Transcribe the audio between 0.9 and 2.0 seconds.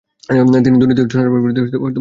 ও সন্ত্রাসবাদের বিরুদ্ধে যুদ্ধ ঘোষণা করেন।